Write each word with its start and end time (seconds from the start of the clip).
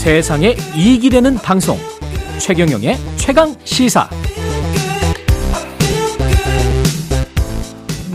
세상에 0.00 0.56
이익이 0.74 1.10
되는 1.10 1.34
방송 1.34 1.76
최경영의 2.38 2.96
최강 3.16 3.54
시사 3.64 4.08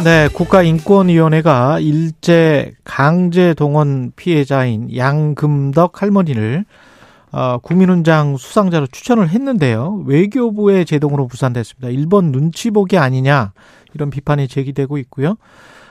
네, 0.03 0.27
국가인권위원회가 0.33 1.79
일제 1.81 2.73
강제 2.83 3.53
동원 3.53 4.13
피해자인 4.15 4.95
양금덕 4.97 6.01
할머니를 6.01 6.65
어, 7.31 7.59
국민훈장 7.59 8.35
수상자로 8.35 8.87
추천을 8.87 9.29
했는데요. 9.29 10.05
외교부의 10.07 10.85
제동으로 10.85 11.27
부산됐습니다. 11.27 11.89
일본 11.89 12.31
눈치 12.31 12.71
보기 12.71 12.97
아니냐 12.97 13.53
이런 13.93 14.09
비판이 14.09 14.47
제기되고 14.47 14.97
있고요. 14.97 15.35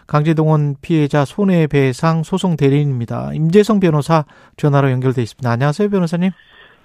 강제동원 0.07 0.77
피해자 0.81 1.25
손해배상 1.25 2.23
소송 2.23 2.57
대리인입니다. 2.57 3.33
임재성 3.35 3.81
변호사 3.81 4.25
전화로 4.57 4.91
연결돼 4.91 5.23
있습니다. 5.23 5.51
안녕하세요, 5.51 5.89
변호사님. 5.89 6.31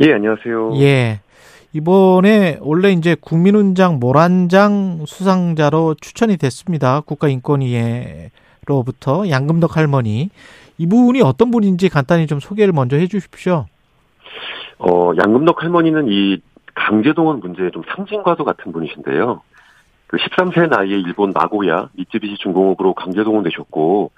예, 0.02 0.13
안녕하세요. 0.13 0.77
예. 0.77 1.20
이번에 1.73 2.58
원래 2.61 2.91
이제 2.91 3.16
국민훈장 3.20 3.99
모란장 3.99 5.03
수상자로 5.05 5.95
추천이 6.02 6.38
됐습니다. 6.38 7.02
국가인권위회로부터 7.02 9.30
양금덕 9.30 9.77
할머니. 9.77 10.30
이분이 10.77 11.22
어떤 11.22 11.52
분인지 11.52 11.89
간단히 11.89 12.25
좀 12.25 12.39
소개를 12.39 12.73
먼저 12.73 12.95
해 12.95 13.08
주십시오. 13.08 13.66
어, 14.80 15.11
양금덕 15.22 15.61
할머니는 15.61 16.08
이 16.08 16.38
강제동원 16.73 17.41
문제의 17.41 17.70
좀 17.72 17.83
상징과도 17.95 18.45
같은 18.45 18.72
분이신데요. 18.72 19.41
그 20.09 20.18
13세 20.18 20.70
나이에 20.70 20.98
일본 20.98 21.30
나고야 21.30 21.90
미쯔비시 21.94 22.38
중공업으로 22.38 22.95
강제동원 22.95 23.44
되셨고 23.44 24.12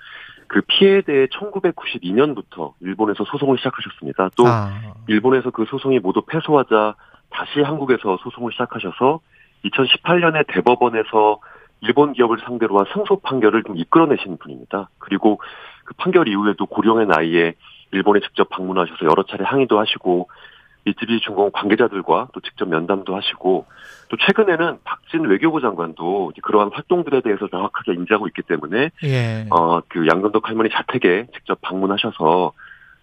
그 0.48 0.62
피해에 0.66 1.02
대해 1.02 1.28
1992년부터 1.28 2.72
일본에서 2.80 3.26
소송을 3.26 3.58
시작하셨습니다. 3.58 4.30
또 4.38 4.48
아. 4.48 4.72
일본에서 5.08 5.50
그 5.50 5.66
소송이 5.66 6.00
모두 6.00 6.22
패소하자 6.22 6.96
다시 7.30 7.60
한국에서 7.60 8.18
소송을 8.24 8.54
시작하셔서 8.54 9.20
2018년에 9.66 10.46
대법원에서 10.48 11.40
일본 11.82 12.14
기업을 12.14 12.38
상대로 12.46 12.78
한 12.80 12.86
승소 12.94 13.18
판결을 13.18 13.64
좀 13.64 13.76
이끌어내신 13.76 14.38
분입니다. 14.38 14.90
그리고 14.98 15.42
그 15.84 15.94
판결 15.96 16.30
이후에도 16.30 16.68
고령의 16.68 17.08
나이에 17.08 17.56
일본에 17.92 18.22
직접 18.22 18.48
방문하셔서 18.48 19.06
여러 19.06 19.24
차례 19.24 19.44
항의도 19.44 19.78
하시고 19.78 20.30
미쯔비 20.84 21.20
중공 21.22 21.52
관계자들과 21.52 22.30
또 22.34 22.40
직접 22.42 22.68
면담도 22.68 23.16
하시고 23.16 23.66
또 24.10 24.18
최근에는 24.18 24.80
박진 24.84 25.26
외교부 25.26 25.62
장관도 25.62 26.34
그러한 26.42 26.72
활동들에 26.74 27.22
대해서 27.22 27.48
정확하게 27.48 27.94
인지하고 27.94 28.28
있기 28.28 28.42
때문에 28.44 28.92
예. 29.04 29.46
어그 29.50 30.08
양근덕 30.08 30.48
할머니 30.48 30.70
자택에 30.70 31.28
직접 31.34 31.60
방문하셔서 31.62 32.54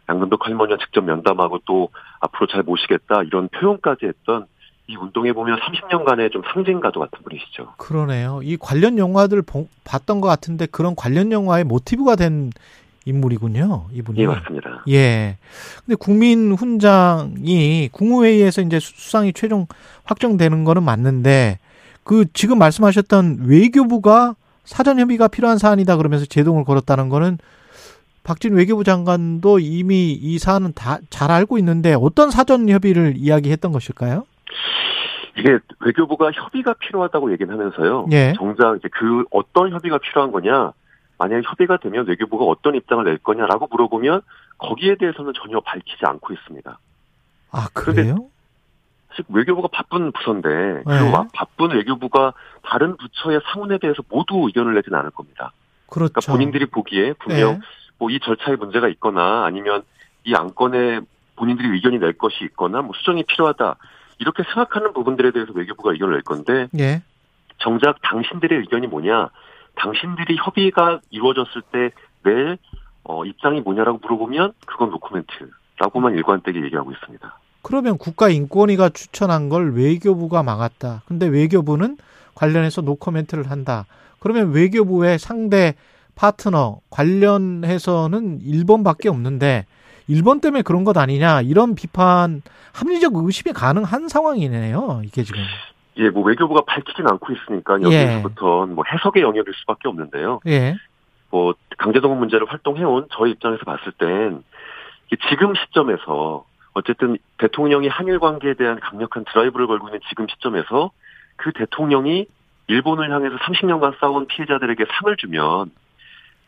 양근덕 0.09 0.47
할머니와 0.47 0.79
직접 0.79 1.03
면담하고 1.05 1.61
또 1.67 1.91
앞으로 2.21 2.47
잘 2.47 2.63
모시겠다 2.63 3.23
이런 3.23 3.49
표현까지 3.49 4.07
했던 4.07 4.47
이 4.89 4.97
운동에 4.97 5.33
보면 5.33 5.59
30년간의 5.61 6.33
좀 6.33 6.43
상징가도 6.53 6.99
같은 6.99 7.23
분이시죠. 7.23 7.75
그러네요. 7.77 8.41
이 8.43 8.57
관련 8.57 8.97
영화들 8.97 9.43
봤던 9.85 10.23
것 10.23 10.29
같은데 10.29 10.67
그런 10.67 10.97
관련 10.97 11.31
영화의 11.31 11.65
모티브가 11.65 12.17
된 12.17 12.51
인물이군요. 13.09 13.87
이분이. 13.93 14.21
예, 14.21 14.27
맞습니다. 14.27 14.85
예. 14.91 15.37
근데 15.85 15.97
국민 15.97 16.53
훈장이 16.53 17.89
국무회의에서 17.93 18.61
이제 18.63 18.79
수상이 18.79 19.33
최종 19.33 19.67
확정되는 20.05 20.65
거는 20.65 20.83
맞는데 20.83 21.59
그 22.05 22.27
지금 22.33 22.59
말씀하셨던 22.59 23.45
외교부가 23.47 24.35
사전 24.65 24.99
협의가 24.99 25.29
필요한 25.29 25.57
사안이다 25.59 25.97
그러면서 25.97 26.27
제동을 26.27 26.65
걸었다는 26.65 27.09
거는 27.09 27.39
박진 28.25 28.55
외교부 28.55 28.85
장관도 28.85 29.59
이미 29.59 30.13
이 30.13 30.39
사안은 30.39 30.73
다 30.75 30.99
잘 31.09 31.31
알고 31.31 31.57
있는데 31.59 31.95
어떤 31.99 32.31
사전 32.31 32.69
협의를 32.69 33.15
이야기했던 33.17 33.73
것일까요? 33.73 34.27
이게 35.39 35.59
외교부가 35.81 36.31
협의가 36.33 36.75
필요하다고 36.75 37.33
얘기는 37.33 37.51
하면서요. 37.53 38.07
예. 38.13 38.35
정작 38.37 38.77
이제 38.77 38.89
그 38.93 39.25
어떤 39.31 39.73
협의가 39.73 39.97
필요한 39.99 40.31
거냐? 40.33 40.73
만약에 41.19 41.43
협의가 41.45 41.77
되면 41.79 42.07
외교부가 42.07 42.45
어떤 42.45 42.75
입장을 42.75 43.05
낼 43.05 43.19
거냐라고 43.19 43.67
물어보면 43.71 44.23
거기에 44.59 44.97
대해서는 44.97 45.33
전혀 45.35 45.61
밝히지 45.61 46.05
않고 46.05 46.33
있습니다. 46.33 46.79
아 47.51 47.69
그래요? 47.75 48.17
외교부가 49.29 49.69
바쁜 49.73 50.13
부서인데 50.13 50.49
네. 50.49 50.83
그리고 50.85 51.27
바쁜 51.33 51.71
외교부가 51.73 52.35
다른 52.63 52.97
부처의 52.97 53.41
상훈에 53.53 53.79
대해서 53.79 54.03
모두 54.09 54.37
의견을 54.47 54.75
내지는 54.75 54.99
않을 54.99 55.11
겁니다. 55.11 55.53
그렇죠. 55.89 56.13
그러니까 56.13 56.33
본인들이 56.33 56.67
보기에 56.67 57.15
분명 57.15 57.55
네. 57.55 57.61
뭐이 57.99 58.21
절차에 58.21 58.57
문제가 58.57 58.89
있거나 58.89 59.45
아니면 59.45 59.83
이 60.25 60.35
안건에 60.35 61.01
본인들이 61.37 61.69
의견이 61.69 61.99
낼 61.99 62.13
것이 62.13 62.45
있거나 62.45 62.83
뭐 62.83 62.93
수정이 62.97 63.25
필요하다 63.25 63.77
이렇게 64.19 64.43
생각하는 64.45 64.93
부분들에 64.93 65.31
대해서 65.31 65.53
외교부가 65.53 65.93
의견을 65.93 66.15
낼 66.15 66.23
건데 66.23 66.69
네. 66.73 67.03
정작 67.59 68.01
당신들의 68.03 68.59
의견이 68.59 68.87
뭐냐 68.87 69.31
당신들이 69.79 70.37
협의가 70.37 71.01
이루어졌을 71.11 71.63
때 71.73 71.91
내 72.25 72.57
어, 73.05 73.25
입장이 73.25 73.61
뭐냐라고 73.61 73.99
물어보면 73.99 74.53
그건 74.67 74.91
노코멘트라고만 74.91 76.15
일관되게 76.15 76.63
얘기하고 76.65 76.93
있습니다. 76.93 77.39
그러면 77.63 77.99
국가인권위가 77.99 78.91
추천한 78.91 79.49
걸 79.49 79.73
외교부가 79.75 80.43
막았다. 80.43 81.03
근데 81.07 81.27
외교부는 81.27 81.97
관련해서 82.35 82.83
노코멘트를 82.83 83.51
한다. 83.51 83.87
그러면 84.21 84.53
외교부의 84.53 85.19
상대 85.19 85.75
파트너 86.15 86.81
관련해서는 86.91 88.41
일본밖에 88.43 89.09
없는데 89.09 89.67
일본 90.07 90.41
때문에 90.41 90.63
그런 90.63 90.85
것 90.85 90.97
아니냐 90.97 91.43
이런 91.43 91.75
비판 91.75 92.43
합리적 92.73 93.13
의심이 93.17 93.53
가능한 93.53 94.09
상황이네요. 94.09 95.03
이게 95.05 95.23
지금. 95.23 95.41
예, 95.99 96.11
뭐 96.11 96.23
외교부가 96.23 96.63
밝히진 96.67 97.07
않고 97.09 97.33
있으니까 97.33 97.81
여기서부터 97.83 98.67
예. 98.69 98.73
뭐 98.73 98.85
해석의 98.91 99.23
영역일 99.23 99.53
수밖에 99.55 99.89
없는데요. 99.89 100.41
예. 100.47 100.77
뭐 101.31 101.55
강제동원 101.77 102.19
문제를 102.19 102.47
활동해온 102.49 103.09
저희 103.13 103.33
입장에서 103.33 103.65
봤을 103.65 103.93
땐 103.93 104.43
지금 105.29 105.55
시점에서 105.55 106.45
어쨌든 106.75 107.19
대통령이 107.39 107.89
한일 107.89 108.21
관계에 108.21 108.55
대한 108.55 108.79
강력한 108.79 109.25
드라이브를 109.25 109.67
걸고 109.67 109.89
있는 109.89 110.01
지금 110.09 110.27
시점에서 110.29 110.91
그 111.37 111.53
대통령이 111.53 112.27
일본을 112.69 113.11
향해서 113.11 113.37
30년간 113.37 113.99
싸운 113.99 114.27
피해자들에게 114.27 114.85
상을 114.89 115.17
주면 115.17 115.71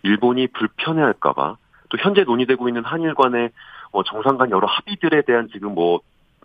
일본이 0.02 0.46
불편해할까봐 0.46 1.56
또 1.88 1.98
현재 1.98 2.22
논의되고 2.22 2.68
있는 2.68 2.84
한일 2.84 3.14
간의 3.14 3.50
뭐 3.92 4.04
정상 4.04 4.38
간 4.38 4.50
여러 4.50 4.66
합의들에 4.68 5.22
대한 5.22 5.48
지금 5.52 5.74
뭐 5.74 6.00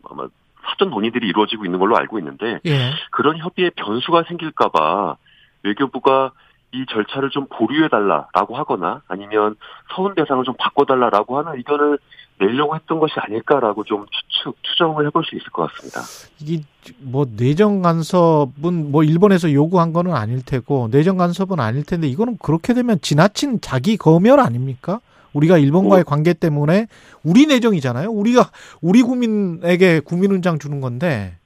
아마 0.10 0.28
사전 0.66 0.90
논의들이 0.90 1.28
이루어지고 1.28 1.66
있는 1.66 1.80
걸로 1.80 1.98
알고 1.98 2.20
있는데 2.20 2.60
예. 2.66 2.92
그런 3.12 3.38
협의에 3.38 3.70
변수가 3.76 4.24
생길까봐 4.28 5.18
외교부가 5.64 6.32
이 6.72 6.86
절차를 6.90 7.30
좀 7.30 7.48
보류해 7.50 7.88
달라라고 7.88 8.58
하거나 8.58 9.02
아니면 9.08 9.56
서운 9.96 10.14
대상을 10.14 10.44
좀 10.44 10.56
바꿔달라라고 10.58 11.38
하는 11.38 11.58
의견을 11.58 11.98
내려고 12.38 12.76
했던 12.76 13.00
것이 13.00 13.14
아닐까라고 13.18 13.86
좀 13.86 14.06
추측 14.12 14.58
추정을 14.62 15.06
해볼 15.08 15.24
수 15.24 15.36
있을 15.36 15.50
것 15.52 15.72
같습니다. 15.72 16.02
이게 16.42 16.64
뭐 17.00 17.26
내정 17.38 17.82
간섭은 17.82 18.92
뭐 18.92 19.04
일본에서 19.04 19.54
요구한 19.54 19.94
거는 19.94 20.14
아닐 20.14 20.44
테고 20.44 20.90
내정 20.92 21.16
간섭은 21.16 21.62
아닐 21.62 21.86
텐데 21.86 22.08
이거는 22.08 22.38
그렇게 22.40 22.74
되면 22.74 23.00
지나친 23.00 23.62
자기 23.62 23.96
검열 23.96 24.42
아닙니까? 24.42 25.00
우리가 25.36 25.58
일본과의 25.58 26.04
뭐, 26.04 26.10
관계 26.10 26.34
때문에 26.34 26.88
우리 27.24 27.46
내정이잖아요. 27.46 28.10
우리가 28.10 28.50
우리 28.82 29.02
국민에게 29.02 30.00
국민훈장 30.00 30.58
주는 30.58 30.82
건데 30.82 31.38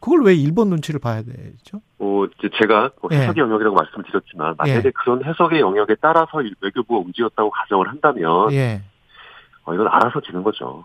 그걸 0.00 0.22
왜 0.22 0.34
일본 0.34 0.68
눈치를 0.70 1.00
봐야 1.00 1.22
되죠? 1.22 1.80
어, 1.98 2.24
이제 2.38 2.48
제가 2.60 2.90
뭐 3.00 3.10
예. 3.12 3.16
해석의 3.16 3.34
예. 3.38 3.42
영역이라고 3.42 3.74
말씀드렸지만 3.74 4.54
만약에 4.56 4.88
예. 4.88 4.92
그런 4.94 5.24
해석의 5.24 5.60
영역에 5.60 5.96
따라서 6.00 6.38
외교부가 6.60 7.00
움직였다고 7.00 7.50
가정을 7.50 7.88
한다면 7.88 8.52
예. 8.52 8.82
어, 9.64 9.74
이건 9.74 9.88
알아서 9.88 10.20
기는 10.20 10.42
거죠. 10.42 10.84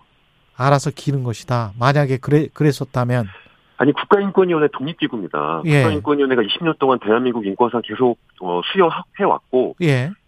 알아서 0.56 0.90
기는 0.90 1.22
것이다. 1.22 1.72
만약에 1.78 2.18
그래 2.18 2.48
그랬었다면 2.52 3.26
아니 3.76 3.92
국가인권위원회 3.92 4.68
독립기구입니다. 4.72 5.62
예. 5.66 5.82
국가인권위원회가 5.82 6.42
20년 6.42 6.78
동안 6.78 6.98
대한민국 7.00 7.46
인권상 7.46 7.82
계속 7.84 8.18
어, 8.40 8.60
수여해 8.72 9.24
왔고 9.28 9.76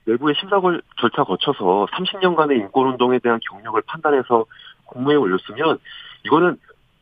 예. 0.06 0.12
외부의 0.12 0.34
심사 0.38 0.60
절차 1.00 1.24
거쳐서 1.24 1.86
30년간의 1.92 2.52
인권운동에 2.60 3.18
대한 3.18 3.40
경력을 3.50 3.80
판단해서 3.86 4.44
공모에 4.84 5.16
올렸으면 5.16 5.78
이거는 6.24 6.58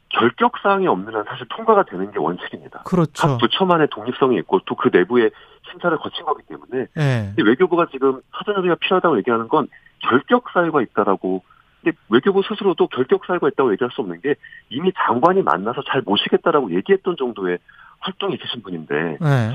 결격 0.09 0.53
사항이 0.63 0.87
없는 0.87 1.15
한 1.15 1.25
사실 1.25 1.47
통과가 1.49 1.85
되는 1.85 2.11
게 2.13 2.19
원칙입니다. 2.19 2.83
그렇죠. 2.85 3.27
각 3.27 3.39
부처만의 3.39 3.89
독립성이 3.91 4.37
있고 4.39 4.61
또 4.61 4.75
그 4.77 4.91
내부에 4.93 5.31
심사를 5.71 5.97
거친 5.99 6.25
거기 6.25 6.43
때문에 6.45 6.87
네. 6.95 7.35
외교부가 7.37 7.87
지금 7.91 8.21
사전 8.37 8.57
협의가 8.57 8.77
필요하다고 8.77 9.19
얘기하는 9.19 9.49
건 9.49 9.67
결격 10.01 10.45
사유가 10.53 10.83
있다라고 10.83 11.43
근데 11.83 11.97
외교부 12.11 12.43
스스로도 12.47 12.89
결격 12.89 13.25
사유가 13.27 13.49
있다고 13.49 13.73
얘기할 13.73 13.91
수 13.93 14.03
없는 14.03 14.21
게 14.21 14.37
이미 14.69 14.93
장관이 15.07 15.43
만나서 15.43 15.83
잘 15.91 16.03
모시겠다라고 16.03 16.75
얘기했던 16.75 17.17
정도의 17.17 17.59
활동이 18.01 18.35
있으신 18.35 18.63
분인데 18.63 19.19
네. 19.21 19.53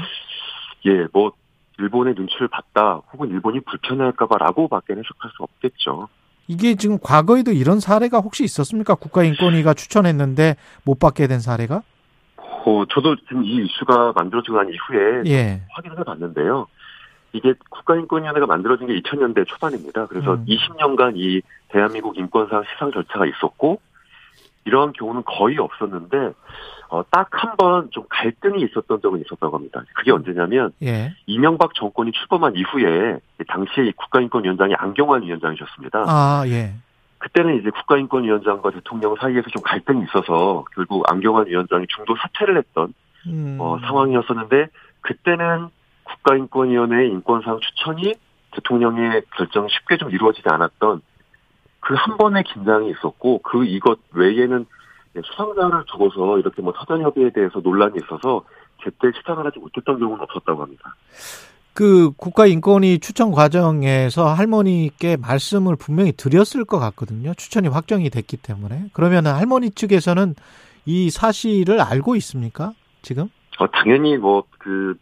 예 0.86 1.08
뭐 1.14 1.32
일본의 1.80 2.16
눈치를 2.16 2.48
봤다 2.50 3.02
혹은 3.14 3.30
일본이 3.30 3.60
불편할까봐라고밖에 3.62 4.94
해석할 4.94 5.32
수 5.36 5.44
없겠죠. 5.44 6.10
이게 6.48 6.76
지금 6.76 6.98
과거에도 7.02 7.52
이런 7.52 7.80
사례가 7.80 8.20
혹시 8.20 8.44
있었습니까? 8.44 8.96
국가인권위가 8.96 9.74
추천했는데 9.76 10.56
못 10.84 11.00
받게 11.00 11.28
된 11.28 11.40
사례가? 11.40 11.84
어, 12.38 12.86
저도 12.90 13.16
지금 13.28 13.44
이 13.44 13.66
이슈가 13.66 14.14
만들어지고 14.16 14.58
난 14.58 14.68
이후에 14.70 15.24
예. 15.28 15.62
확인을 15.70 16.00
해봤는데요. 16.00 16.68
이게 17.34 17.54
국가인권위원회가 17.70 18.48
만들어진 18.48 18.88
게 18.88 19.00
2000년대 19.00 19.48
초반입니다. 19.48 20.08
그래서 20.08 20.34
음. 20.34 20.46
20년간 20.48 21.14
이 21.16 21.42
대한민국 21.70 22.18
인권상 22.18 22.64
시상 22.74 22.92
절차가 22.92 23.28
있었고 23.28 23.80
이러한 24.66 24.94
경우는 24.94 25.24
거의 25.26 25.58
없었는데 25.58 26.34
어, 26.90 27.04
딱 27.12 27.30
한 27.32 27.56
번 27.58 27.90
좀 27.92 28.04
갈등이 28.10 28.64
있었던 28.64 29.02
적은 29.02 29.22
있었다고 29.22 29.56
합니다. 29.56 29.84
그게 29.96 30.12
언제냐면 30.12 30.72
예. 30.82 31.14
이명박 31.28 31.74
정권이 31.76 32.12
출범한 32.14 32.56
이후에 32.56 33.20
당시에 33.48 33.86
이 33.86 33.92
국가인권위원장이 33.94 34.74
안경환 34.76 35.24
위원장이셨습니다. 35.24 36.06
아, 36.08 36.44
예. 36.48 36.74
그때는 37.20 37.60
이제 37.60 37.70
국가인권위원장과 37.70 38.72
대통령 38.72 39.16
사이에서 39.20 39.50
좀 39.50 39.62
갈등이 39.62 40.04
있어서 40.06 40.64
결국 40.74 41.04
안경환 41.12 41.48
위원장이 41.48 41.86
중도 41.88 42.16
사퇴를 42.16 42.58
했던 42.58 42.94
음. 43.28 43.58
어, 43.60 43.78
상황이었었는데 43.82 44.68
그때는 45.02 45.68
국가인권위원회의 46.04 47.10
인권상 47.10 47.60
추천이 47.60 48.16
대통령의 48.52 49.22
결정이 49.38 49.68
쉽게 49.70 49.98
좀 49.98 50.10
이루어지지 50.12 50.48
않았던 50.50 51.02
그 51.80 51.96
한 51.96 52.18
번의 52.18 52.44
긴장이 52.44 52.92
있었고 52.92 53.40
그 53.40 53.66
이것 53.66 54.00
외에는 54.14 54.66
수상자를 55.24 55.84
두고서 55.92 56.38
이렇게 56.40 56.62
뭐 56.62 56.74
사전 56.78 57.02
협의에 57.02 57.32
대해서 57.32 57.60
논란이 57.60 57.94
있어서 58.04 58.44
제때 58.84 59.12
시상을 59.18 59.46
하지 59.46 59.60
못했던 59.60 59.98
경우는 60.00 60.22
없었다고 60.24 60.62
합니다. 60.62 60.96
그 61.74 62.12
국가인권위 62.18 63.00
추천 63.00 63.32
과정에서 63.32 64.28
할머니께 64.34 65.18
말씀을 65.18 65.76
분명히 65.78 66.12
드렸을 66.12 66.66
것 66.66 66.80
같거든요. 66.80 67.34
추천이 67.36 67.68
확정이 67.68 68.10
됐기 68.10 68.38
때문에. 68.38 68.90
그러면 68.94 69.26
할머니 69.28 69.72
측에서는 69.72 70.36
이 70.86 71.10
사실을 71.10 71.80
알고 71.82 72.16
있습니까? 72.18 72.74
지금? 73.02 73.30
어, 73.60 73.68
당연히 73.68 74.18
뭐 74.18 74.44
그 74.60 74.96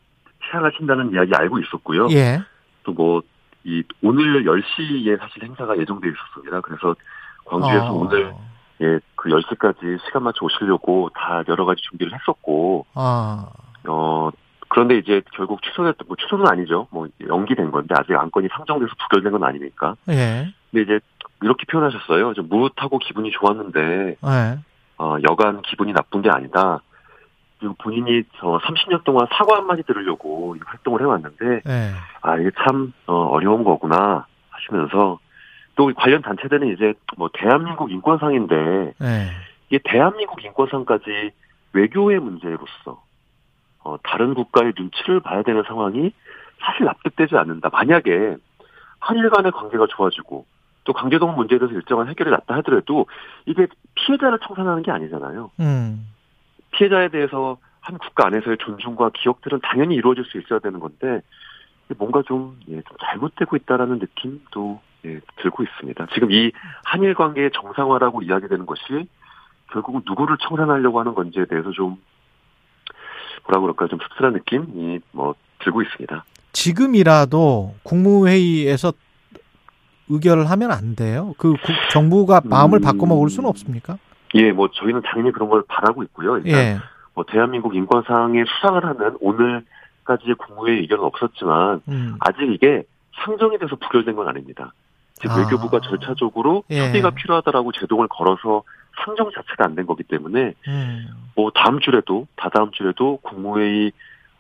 시상하신다는 0.45 1.11
이야기 1.11 1.31
알고 1.35 1.59
있었고요. 1.59 2.07
예. 2.11 2.39
또뭐 2.83 3.21
이 3.67 3.83
오늘 4.01 4.45
10시에 4.45 5.19
사실 5.19 5.43
행사가 5.43 5.77
예정돼 5.77 6.07
있었습니다. 6.07 6.61
그래서 6.61 6.95
광주에서 7.43 7.91
어. 7.91 7.97
오늘 7.97 8.33
예, 8.81 8.99
그 9.15 9.29
10시까지 9.29 9.99
시간 10.05 10.23
맞춰 10.23 10.45
오시려고 10.45 11.09
다 11.13 11.43
여러 11.49 11.65
가지 11.65 11.81
준비를 11.81 12.13
했었고, 12.13 12.85
아. 12.93 13.49
어, 13.87 14.29
그런데 14.69 14.97
이제 14.97 15.21
결국 15.33 15.61
취소됐던, 15.63 16.07
뭐 16.07 16.15
취소는 16.15 16.47
아니죠. 16.47 16.87
뭐 16.91 17.07
연기된 17.27 17.71
건데, 17.71 17.95
아직 17.97 18.15
안건이 18.15 18.47
상정돼서 18.51 18.93
부결된 19.01 19.31
건 19.33 19.43
아니니까. 19.43 19.95
예. 20.09 20.53
근데 20.71 20.83
이제 20.83 20.99
이렇게 21.41 21.65
표현하셨어요. 21.65 22.35
좀 22.35 22.47
무릇하고 22.49 22.99
기분이 22.99 23.31
좋았는데, 23.31 24.17
예. 24.23 24.59
어, 24.99 25.17
여간 25.27 25.61
기분이 25.63 25.91
나쁜 25.91 26.21
게 26.21 26.29
아니다. 26.29 26.79
그리고 27.59 27.75
본인이 27.79 28.23
저 28.37 28.59
30년 28.63 29.03
동안 29.03 29.27
사과 29.31 29.57
한마디 29.57 29.83
들으려고 29.83 30.55
이 30.55 30.59
활동을 30.63 31.01
해왔는데, 31.01 31.61
예. 31.67 31.91
아, 32.21 32.37
이게 32.37 32.51
참, 32.63 32.93
어, 33.07 33.13
어려운 33.13 33.63
거구나 33.63 34.25
하시면서, 34.49 35.19
또 35.75 35.91
관련 35.95 36.21
단체들은 36.21 36.73
이제 36.73 36.93
뭐 37.17 37.29
대한민국 37.33 37.91
인권상인데, 37.91 38.93
예. 39.01 39.29
이게 39.69 39.79
대한민국 39.83 40.43
인권상까지 40.43 41.31
외교의 41.73 42.19
문제로서 42.19 43.01
어, 43.83 43.97
다른 44.03 44.33
국가의 44.33 44.73
눈치를 44.77 45.19
봐야 45.19 45.43
되는 45.43 45.63
상황이 45.67 46.11
사실 46.59 46.85
납득되지 46.85 47.37
않는다. 47.37 47.69
만약에 47.71 48.35
한일 48.99 49.29
간의 49.29 49.51
관계가 49.51 49.85
좋아지고 49.89 50.45
또 50.83 50.93
강제동 50.93 51.35
문제에 51.35 51.59
대해서 51.59 51.75
일정한 51.75 52.07
해결이 52.07 52.31
났다 52.31 52.55
하더라도 52.55 53.05
이게 53.45 53.67
피해자를 53.95 54.39
청산하는 54.39 54.83
게 54.83 54.91
아니잖아요. 54.91 55.51
음. 55.59 56.07
피해자에 56.77 57.09
대해서 57.09 57.57
한 57.81 57.97
국가 57.97 58.27
안에서의 58.27 58.57
존중과 58.59 59.11
기억들은 59.15 59.59
당연히 59.63 59.95
이루어질 59.95 60.25
수 60.25 60.37
있어야 60.37 60.59
되는 60.59 60.79
건데 60.79 61.21
뭔가 61.97 62.21
좀, 62.27 62.59
예, 62.69 62.81
좀 62.81 62.97
잘못되고 63.01 63.55
있다라는 63.55 63.99
느낌도 63.99 64.81
예, 65.05 65.19
들고 65.41 65.63
있습니다. 65.63 66.07
지금 66.13 66.31
이 66.31 66.51
한일 66.83 67.13
관계의 67.13 67.51
정상화라고 67.53 68.23
이야기되는 68.23 68.65
것이 68.65 69.07
결국은 69.71 70.01
누구를 70.05 70.37
청산하려고 70.41 70.99
하는 70.99 71.13
건지에 71.15 71.45
대해서 71.45 71.71
좀 71.71 71.97
뭐라 73.45 73.61
그럴까 73.61 73.87
좀 73.87 73.99
씁쓸한 73.99 74.33
느낌이 74.33 74.99
뭐 75.11 75.35
들고 75.59 75.81
있습니다. 75.81 76.25
지금이라도 76.51 77.75
국무회의에서 77.83 78.91
의결을 80.09 80.49
하면 80.49 80.71
안 80.71 80.95
돼요. 80.95 81.33
그 81.37 81.51
국- 81.51 81.59
정부가 81.91 82.41
마음을 82.43 82.79
음. 82.79 82.81
바꿔 82.81 83.05
먹을 83.05 83.29
수는 83.29 83.49
없습니까? 83.49 83.97
예, 84.35 84.51
뭐 84.51 84.69
저희는 84.71 85.01
당연히 85.01 85.31
그런 85.31 85.49
걸 85.49 85.63
바라고 85.67 86.03
있고요. 86.03 86.37
일단 86.37 86.53
예. 86.53 86.77
뭐 87.13 87.23
대한민국 87.27 87.75
인권상의 87.75 88.45
수상을 88.47 88.83
하는 88.85 89.17
오늘까지의 89.19 90.35
국무회의 90.35 90.79
의견은 90.81 91.03
없었지만 91.03 91.81
음. 91.87 92.15
아직 92.19 92.41
이게 92.51 92.83
상정이 93.25 93.57
돼서 93.57 93.75
부결된 93.75 94.15
건 94.15 94.27
아닙니다. 94.27 94.73
지금 95.15 95.31
아. 95.35 95.39
외교부가 95.39 95.79
절차적으로 95.79 96.63
예. 96.69 96.79
협의가 96.87 97.09
필요하다라고 97.11 97.71
제동을 97.71 98.07
걸어서 98.07 98.63
상정 99.03 99.31
자체가 99.31 99.65
안 99.65 99.75
된 99.75 99.85
거기 99.85 100.03
때문에 100.03 100.53
음. 100.67 101.07
뭐 101.35 101.51
다음 101.53 101.79
주에도 101.79 102.27
다다음 102.35 102.71
주에도 102.71 103.17
국무회의 103.23 103.91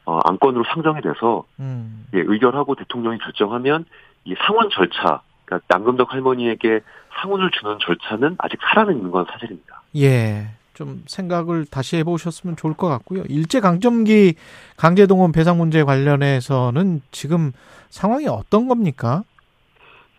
어, 0.05 0.19
안건으로 0.25 0.63
상정이 0.73 1.01
돼서 1.01 1.43
음. 1.59 2.05
예, 2.13 2.19
의결하고 2.19 2.75
대통령이 2.75 3.17
결정하면 3.19 3.85
이 4.25 4.35
상원 4.45 4.69
절차, 4.69 5.21
그러니까 5.47 5.65
양금덕 5.73 6.13
할머니에게 6.13 6.81
상훈을 7.21 7.49
주는 7.51 7.77
절차는 7.79 8.35
아직 8.37 8.59
살아있는 8.61 9.09
건 9.09 9.25
사실입니다. 9.31 9.81
예. 9.95 10.49
좀 10.73 11.01
생각을 11.07 11.65
다시 11.65 11.97
해보셨으면 11.97 12.55
좋을 12.55 12.75
것 12.75 12.87
같고요. 12.87 13.23
일제 13.29 13.59
강점기 13.59 14.35
강제동원 14.75 15.31
배상 15.31 15.57
문제 15.57 15.83
관련해서는 15.83 17.01
지금 17.09 17.51
상황이 17.89 18.27
어떤 18.27 18.67
겁니까? 18.67 19.23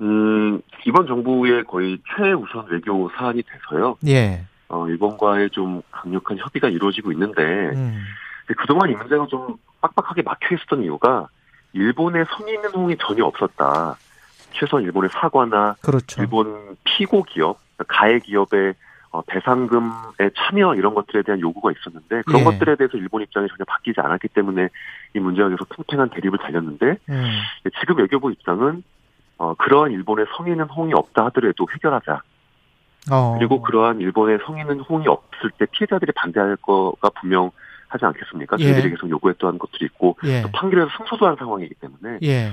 음, 0.00 0.60
이번 0.84 1.06
정부의 1.06 1.62
거의 1.64 1.98
최우선 2.16 2.66
외교 2.70 3.08
사안이 3.10 3.42
돼서요. 3.42 3.96
예. 4.08 4.46
어, 4.68 4.88
일본과의 4.88 5.50
좀 5.50 5.82
강력한 5.92 6.38
협의가 6.38 6.68
이루어지고 6.68 7.12
있는데 7.12 7.42
음. 7.42 8.02
그동안 8.56 8.90
이 8.90 8.94
문제가 8.94 9.26
좀 9.26 9.56
빡빡하게 9.80 10.22
막혀 10.22 10.56
있었던 10.56 10.82
이유가 10.82 11.28
일본의 11.72 12.24
성의 12.36 12.54
있는 12.54 12.70
호응이 12.70 12.96
전혀 12.98 13.24
없었다. 13.24 13.96
최소한 14.52 14.84
일본의 14.84 15.10
사과나 15.12 15.76
그렇죠. 15.80 16.20
일본 16.20 16.76
피고 16.84 17.22
기업, 17.22 17.58
가해 17.86 18.18
기업의 18.18 18.74
어, 19.10 19.22
배상금의 19.22 20.30
참여 20.36 20.74
이런 20.74 20.94
것들에 20.94 21.22
대한 21.22 21.40
요구가 21.40 21.72
있었는데 21.72 22.22
그런 22.26 22.40
예. 22.40 22.44
것들에 22.44 22.76
대해서 22.76 22.98
일본 22.98 23.22
입장이 23.22 23.48
전혀 23.48 23.64
바뀌지 23.66 24.00
않았기 24.00 24.28
때문에 24.28 24.68
이 25.14 25.18
문제가 25.18 25.48
계속 25.48 25.68
팽팽한 25.70 26.10
대립을 26.10 26.38
달렸는데 26.38 26.96
음. 27.08 27.40
지금 27.80 27.96
외교부 27.96 28.30
입장은 28.30 28.82
어, 29.38 29.54
그러한 29.54 29.92
일본의 29.92 30.26
성의 30.36 30.52
있는 30.52 30.66
호응이 30.66 30.92
없다 30.94 31.26
하더라도 31.26 31.66
해결하자. 31.72 32.20
어. 33.10 33.36
그리고 33.38 33.62
그러한 33.62 34.00
일본의 34.00 34.40
성의 34.44 34.62
있는 34.62 34.80
호응이 34.80 35.06
없을 35.08 35.50
때 35.56 35.64
피해자들이 35.70 36.12
반대할 36.12 36.56
거가 36.56 37.08
분명 37.20 37.50
하지 37.88 38.04
않겠습니까? 38.04 38.56
예. 38.58 38.64
저희들이 38.64 38.90
계속 38.90 39.08
요구했던 39.08 39.58
것들이 39.58 39.86
있고 39.86 40.16
예. 40.24 40.42
또 40.42 40.50
판결에서 40.50 40.90
승소도 40.98 41.26
한 41.26 41.36
상황이기 41.36 41.74
때문에 41.76 42.18
예. 42.22 42.52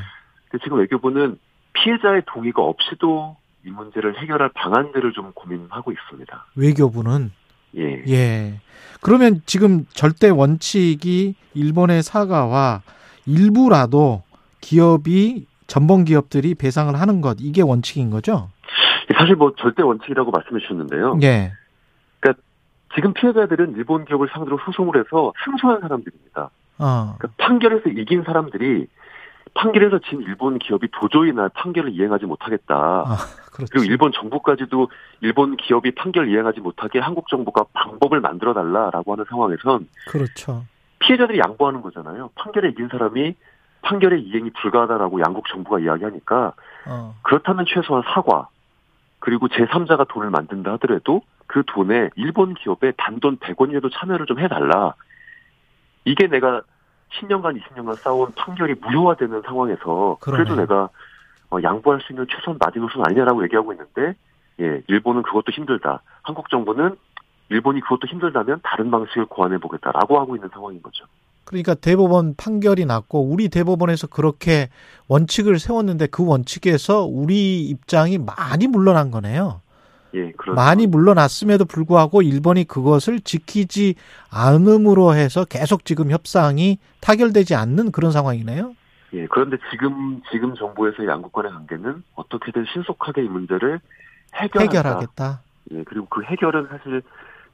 근데 0.50 0.63
지금 0.63 0.77
외교부는 0.77 1.38
피해자의 1.75 2.24
동의가 2.25 2.63
없이도 2.63 3.36
이 3.65 3.70
문제를 3.70 4.20
해결할 4.20 4.50
방안들을 4.53 5.13
좀 5.13 5.32
고민하고 5.34 5.91
있습니다. 5.91 6.46
외교부는 6.55 7.32
예. 7.77 8.03
예. 8.08 8.60
그러면 9.01 9.41
지금 9.46 9.86
절대 9.89 10.29
원칙이 10.29 11.36
일본의 11.53 12.03
사과와 12.03 12.82
일부라도 13.25 14.24
기업이 14.62 15.48
전범 15.67 16.05
기업들이 16.05 16.55
배상을 16.55 16.94
하는 17.00 17.22
것 17.22 17.38
이게 17.39 17.62
원칙인 17.62 18.10
거죠? 18.10 18.50
사실 19.17 19.36
뭐 19.36 19.53
절대 19.58 19.84
원칙이라고 19.84 20.32
말씀해 20.32 20.60
주셨는데요. 20.62 21.20
예. 21.24 21.51
지금 22.96 23.13
피해자들은 23.13 23.75
일본 23.75 24.05
기업을 24.05 24.29
상대로 24.32 24.58
소송을 24.65 24.98
해서 24.98 25.34
승소한 25.44 25.82
사람들입니다. 25.82 26.50
어. 26.79 27.15
그러니까 27.17 27.27
판결에서 27.38 27.89
이긴 27.89 28.24
사람들이 28.24 28.88
판결에서 29.55 30.00
진 30.00 30.21
일본 30.21 30.59
기업이 30.59 30.89
도저히 30.91 31.31
날 31.31 31.50
판결을 31.50 31.91
이행하지 31.93 32.25
못하겠다. 32.25 32.75
아. 32.75 33.17
그리고 33.71 33.85
일본 33.85 34.12
정부까지도 34.12 34.89
일본 35.21 35.55
기업이 35.55 35.91
판결 35.95 36.29
이행하지 36.29 36.59
못하게 36.59 37.00
한국 37.00 37.29
정부가 37.29 37.65
방법을 37.74 38.19
만들어 38.19 38.53
달라라고 38.53 39.13
하는 39.13 39.25
상황에선 39.29 39.88
그렇죠. 40.09 40.65
피해자들이 41.00 41.39
양보하는 41.39 41.81
거잖아요. 41.81 42.31
판결에 42.35 42.69
이긴 42.69 42.89
사람이 42.89 43.35
판결의 43.81 44.24
이행이 44.24 44.50
불가하다라고 44.62 45.21
양국 45.21 45.47
정부가 45.47 45.79
이야기하니까 45.79 46.53
어. 46.88 47.15
그렇다면 47.21 47.65
최소한 47.67 48.03
사과 48.13 48.50
그리고 49.19 49.47
제3자가 49.47 50.07
돈을 50.09 50.31
만든다 50.31 50.74
하더라도 50.74 51.21
그 51.47 51.63
돈에 51.65 52.09
일본 52.15 52.55
기업에 52.55 52.91
단돈 52.97 53.38
100원이라도 53.38 53.89
참여를 53.93 54.25
좀 54.25 54.39
해달라. 54.39 54.95
이게 56.03 56.27
내가 56.27 56.62
10년간 57.19 57.62
20년간 57.62 57.95
쌓아온 57.95 58.31
판결이 58.36 58.75
무효화되는 58.81 59.41
상황에서 59.45 60.17
그래도 60.19 60.43
그러네. 60.43 60.62
내가 60.62 60.89
어, 61.51 61.57
양보할 61.62 62.01
수 62.01 62.13
있는 62.13 62.25
최소한 62.29 62.57
마지노선 62.60 63.03
아니냐라고 63.05 63.43
얘기하고 63.43 63.74
있는데 63.74 64.15
예, 64.60 64.81
일본은 64.88 65.22
그것도 65.24 65.51
힘들다. 65.51 66.01
한국 66.24 66.50
정부는 66.50 66.95
일본이 67.50 67.81
그것도 67.81 68.07
힘들다면 68.07 68.62
다른 68.63 68.89
방식을 68.89 69.25
고안해 69.25 69.60
보겠다라고 69.60 70.19
하고 70.19 70.36
있는 70.36 70.50
상황인 70.51 70.81
거죠. 70.81 71.05
그러니까 71.45 71.75
대법원 71.75 72.36
판결이 72.36 72.86
났고 72.86 73.22
우리 73.22 73.50
대법원에서 73.50 74.07
그렇게 74.07 74.69
원칙을 75.07 75.60
세웠는데 75.60 76.07
그 76.07 76.25
원칙에서 76.25 77.03
우리 77.03 77.62
입장이 77.65 78.17
많이 78.17 78.67
물러난 78.67 79.12
거네요. 79.12 79.62
예, 80.15 80.31
그렇죠. 80.31 80.55
많이 80.55 80.88
물러났음에도 80.88 81.65
불구하고 81.65 82.22
일본이 82.22 82.63
그것을 82.63 83.19
지키지 83.19 83.95
않음으로 84.31 85.13
해서 85.13 85.43
계속 85.43 85.84
지금 85.84 86.10
협상이 86.10 86.79
타결되지 87.01 87.53
않는 87.55 87.91
그런 87.91 88.12
상황이네요. 88.12 88.75
예, 89.13 89.27
그런데 89.27 89.57
지금 89.72 90.22
지금 90.31 90.55
정부에서 90.55 91.05
양국 91.05 91.34
간의 91.34 91.51
관계는 91.51 92.03
어떻게든 92.15 92.65
신속하게 92.74 93.25
이 93.25 93.27
문제를 93.27 93.79
해결한다. 94.34 94.60
해결하겠다. 94.60 95.41
예, 95.72 95.84
그리고 95.84 96.07
그 96.07 96.24
해결은 96.24 96.67
사실 96.69 97.01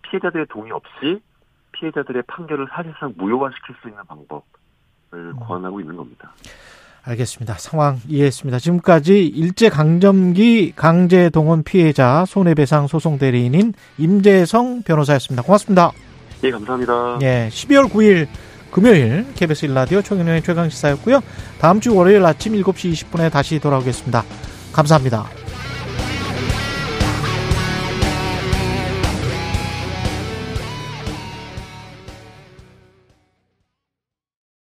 피해자들의 0.04 0.46
동의 0.50 0.72
없이 0.72 1.22
피해자들의 1.72 2.24
판결을 2.28 2.68
사실상 2.72 3.14
무효화시킬 3.18 3.76
수 3.82 3.90
있는 3.90 4.04
방법을 4.06 4.42
음. 5.14 5.36
고안하고 5.36 5.80
있는 5.80 5.96
겁니다. 5.96 6.32
알겠습니다. 7.04 7.56
상황 7.58 8.00
이해했습니다. 8.08 8.60
지금까지 8.60 9.26
일제 9.26 9.70
강점기 9.70 10.74
강제 10.76 11.30
동원 11.30 11.64
피해자 11.64 12.26
손해배상 12.28 12.88
소송 12.88 13.18
대리인인 13.18 13.74
임재성 13.98 14.84
변호사였습니다. 14.84 15.44
고맙습니다. 15.44 15.92
예, 16.44 16.52
감사합니다. 16.52 17.20
예, 17.22 17.50
12월 17.52 17.90
9일 17.90 18.28
금요일 18.72 19.26
KBS 19.36 19.68
1라디오 19.68 20.04
최경영의 20.04 20.44
최강시사였고요. 20.44 21.22
다음 21.60 21.80
주 21.80 21.96
월요일 21.96 22.26
아침 22.26 22.54
7시 22.54 22.94
20분에 22.94 23.32
다시 23.32 23.60
돌아오겠습니다. 23.60 24.24
감사합니다. 24.72 25.41